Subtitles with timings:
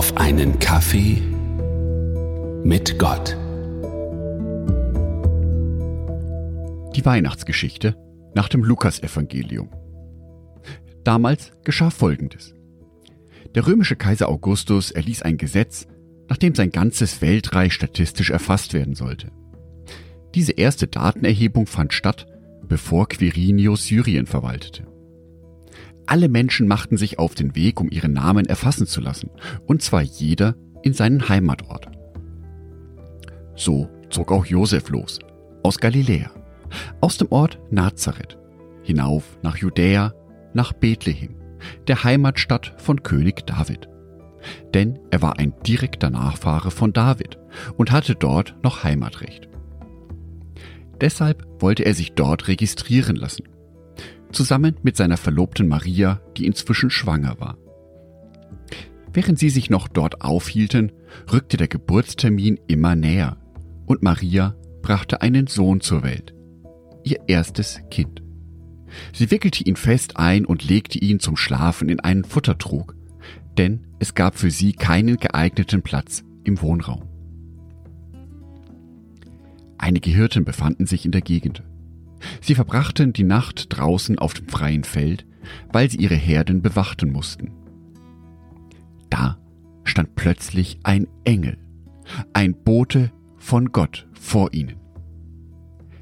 [0.00, 1.20] auf einen Kaffee
[2.64, 3.36] mit Gott.
[6.96, 7.96] Die Weihnachtsgeschichte
[8.34, 9.68] nach dem Lukasevangelium.
[11.04, 12.54] Damals geschah Folgendes.
[13.54, 15.86] Der römische Kaiser Augustus erließ ein Gesetz,
[16.30, 19.30] nachdem sein ganzes Weltreich statistisch erfasst werden sollte.
[20.34, 22.26] Diese erste Datenerhebung fand statt,
[22.66, 24.86] bevor Quirinius Syrien verwaltete.
[26.10, 29.30] Alle Menschen machten sich auf den Weg, um ihren Namen erfassen zu lassen,
[29.66, 31.88] und zwar jeder in seinen Heimatort.
[33.54, 35.20] So zog auch Josef los,
[35.62, 36.32] aus Galiläa,
[37.00, 38.36] aus dem Ort Nazareth,
[38.82, 40.12] hinauf nach Judäa,
[40.52, 41.36] nach Bethlehem,
[41.86, 43.88] der Heimatstadt von König David.
[44.74, 47.38] Denn er war ein direkter Nachfahre von David
[47.76, 49.48] und hatte dort noch Heimatrecht.
[51.00, 53.44] Deshalb wollte er sich dort registrieren lassen,
[54.32, 57.56] zusammen mit seiner Verlobten Maria, die inzwischen schwanger war.
[59.12, 60.92] Während sie sich noch dort aufhielten,
[61.32, 63.36] rückte der Geburtstermin immer näher
[63.86, 66.34] und Maria brachte einen Sohn zur Welt,
[67.02, 68.22] ihr erstes Kind.
[69.12, 72.94] Sie wickelte ihn fest ein und legte ihn zum Schlafen in einen Futtertrog,
[73.58, 77.02] denn es gab für sie keinen geeigneten Platz im Wohnraum.
[79.78, 81.62] Einige Hirten befanden sich in der Gegend.
[82.40, 85.26] Sie verbrachten die Nacht draußen auf dem freien Feld,
[85.72, 87.52] weil sie ihre Herden bewachten mussten.
[89.08, 89.38] Da
[89.84, 91.58] stand plötzlich ein Engel,
[92.32, 94.76] ein Bote von Gott vor ihnen.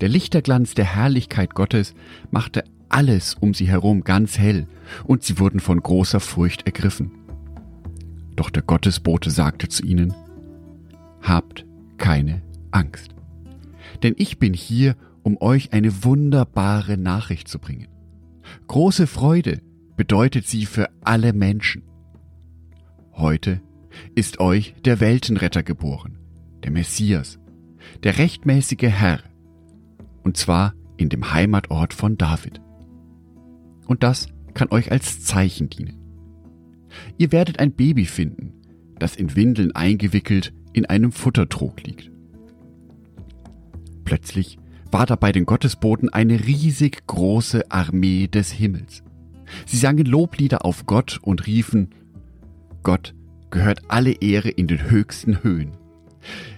[0.00, 1.94] Der Lichterglanz der Herrlichkeit Gottes
[2.30, 4.66] machte alles um sie herum ganz hell,
[5.04, 7.12] und sie wurden von großer Furcht ergriffen.
[8.36, 10.12] Doch der Gottesbote sagte zu ihnen,
[11.22, 11.64] Habt
[11.98, 13.14] keine Angst,
[14.02, 17.88] denn ich bin hier, um euch eine wunderbare Nachricht zu bringen.
[18.66, 19.60] Große Freude
[19.96, 21.82] bedeutet sie für alle Menschen.
[23.12, 23.60] Heute
[24.14, 26.18] ist euch der Weltenretter geboren,
[26.64, 27.38] der Messias,
[28.02, 29.20] der rechtmäßige Herr,
[30.22, 32.60] und zwar in dem Heimatort von David.
[33.86, 35.98] Und das kann euch als Zeichen dienen.
[37.18, 38.54] Ihr werdet ein Baby finden,
[38.98, 42.10] das in Windeln eingewickelt in einem Futtertrog liegt.
[44.04, 44.58] Plötzlich
[44.92, 49.02] war da bei den Gottesboten eine riesig große Armee des Himmels.
[49.66, 51.90] Sie sangen Loblieder auf Gott und riefen,
[52.82, 53.14] Gott
[53.50, 55.72] gehört alle Ehre in den höchsten Höhen.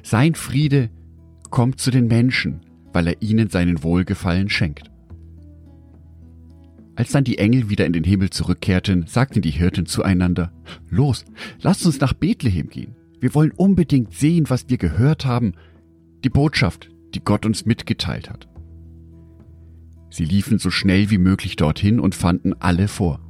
[0.03, 0.91] Sein Friede
[1.51, 2.61] kommt zu den Menschen,
[2.93, 4.91] weil er ihnen seinen Wohlgefallen schenkt.
[6.97, 10.53] Als dann die Engel wieder in den Himmel zurückkehrten, sagten die Hirten zueinander,
[10.89, 11.25] Los,
[11.61, 12.95] lasst uns nach Bethlehem gehen.
[13.19, 15.55] Wir wollen unbedingt sehen, was wir gehört haben,
[16.23, 18.49] die Botschaft, die Gott uns mitgeteilt hat.
[20.11, 23.21] Sie liefen so schnell wie möglich dorthin und fanden alle vor.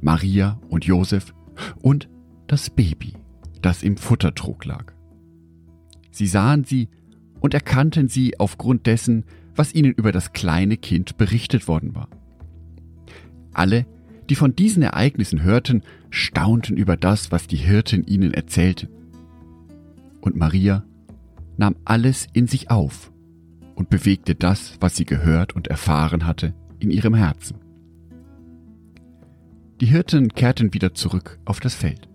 [0.00, 1.34] Maria und Josef
[1.80, 2.08] und
[2.46, 3.14] das Baby,
[3.62, 4.92] das im Futtertrog lag.
[6.10, 6.88] Sie sahen sie
[7.40, 9.24] und erkannten sie aufgrund dessen,
[9.56, 12.08] was ihnen über das kleine Kind berichtet worden war.
[13.52, 13.86] Alle,
[14.28, 18.88] die von diesen Ereignissen hörten, staunten über das, was die Hirten ihnen erzählten.
[20.20, 20.84] Und Maria
[21.56, 23.12] nahm alles in sich auf
[23.74, 27.56] und bewegte das, was sie gehört und erfahren hatte, in ihrem Herzen.
[29.80, 32.08] Die Hirten kehrten wieder zurück auf das Feld.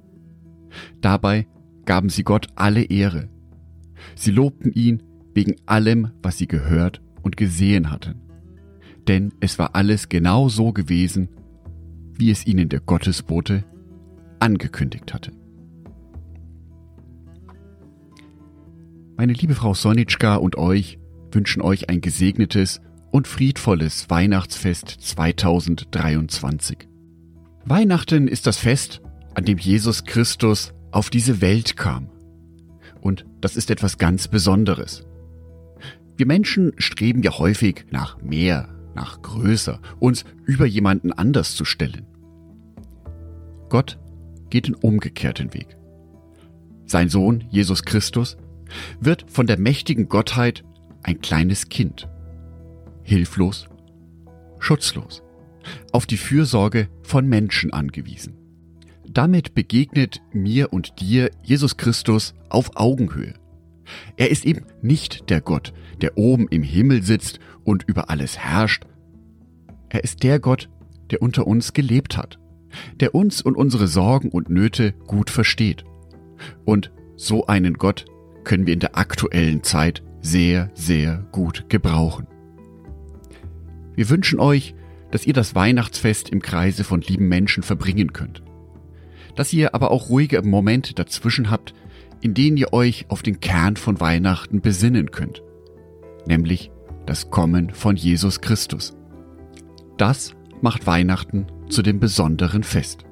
[1.02, 1.48] Dabei
[1.86, 3.30] gaben sie Gott alle Ehre.
[4.16, 8.22] Sie lobten ihn wegen allem, was sie gehört und gesehen hatten.
[9.08, 11.30] Denn es war alles genau so gewesen,
[12.14, 13.64] wie es ihnen der Gottesbote
[14.40, 15.32] angekündigt hatte.
[19.20, 20.98] Meine liebe Frau Sonitschka und euch
[21.34, 22.80] wünschen euch ein gesegnetes
[23.12, 26.88] und friedvolles Weihnachtsfest 2023.
[27.66, 29.02] Weihnachten ist das Fest,
[29.34, 32.08] an dem Jesus Christus auf diese Welt kam.
[33.02, 35.06] Und das ist etwas ganz Besonderes.
[36.16, 42.06] Wir Menschen streben ja häufig nach mehr, nach größer, uns über jemanden anders zu stellen.
[43.68, 44.00] Gott
[44.50, 45.76] geht den umgekehrten Weg.
[46.86, 48.38] Sein Sohn Jesus Christus
[49.00, 50.64] wird von der mächtigen Gottheit
[51.04, 52.08] ein kleines Kind,
[53.04, 53.68] hilflos,
[54.60, 55.24] schutzlos,
[55.92, 58.36] auf die Fürsorge von Menschen angewiesen.
[59.08, 63.34] Damit begegnet mir und dir Jesus Christus auf Augenhöhe.
[64.18, 68.86] Er ist eben nicht der Gott, der oben im Himmel sitzt und über alles herrscht.
[69.90, 70.70] Er ist der Gott,
[71.10, 72.40] der unter uns gelebt hat,
[73.00, 75.84] der uns und unsere Sorgen und Nöte gut versteht.
[76.66, 78.06] Und so einen Gott
[78.50, 82.26] können wir in der aktuellen Zeit sehr, sehr gut gebrauchen.
[83.96, 84.74] Wir wünschen euch,
[85.12, 88.42] dass ihr das Weihnachtsfest im Kreise von lieben Menschen verbringen könnt.
[89.36, 91.76] dass ihr aber auch ruhige Momente dazwischen habt,
[92.22, 95.44] in denen ihr euch auf den Kern von Weihnachten besinnen könnt,
[96.26, 96.72] nämlich
[97.06, 98.98] das Kommen von Jesus Christus.
[99.98, 103.06] Das macht Weihnachten zu dem besonderen Fest.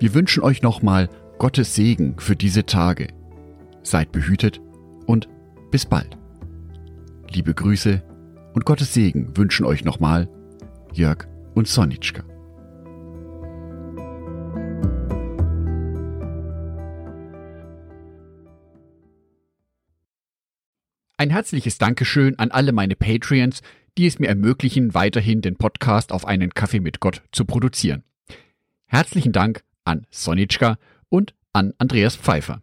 [0.00, 3.08] Wir wünschen euch nochmal Gottes Segen für diese Tage.
[3.86, 4.60] Seid behütet
[5.06, 5.28] und
[5.70, 6.18] bis bald.
[7.30, 8.02] Liebe Grüße
[8.52, 10.28] und Gottes Segen wünschen euch nochmal
[10.92, 12.24] Jörg und Sonitschka.
[21.16, 23.62] Ein herzliches Dankeschön an alle meine Patreons,
[23.96, 28.02] die es mir ermöglichen, weiterhin den Podcast auf einen Kaffee mit Gott zu produzieren.
[28.86, 30.76] Herzlichen Dank an Sonitschka
[31.08, 32.62] und an Andreas Pfeiffer.